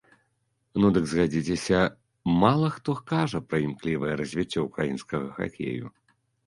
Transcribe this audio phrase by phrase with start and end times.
[0.83, 1.81] Ну дык, згадзіцеся,
[2.45, 5.85] мала хто кажа пра імклівае развіццё ўкраінскага хакею.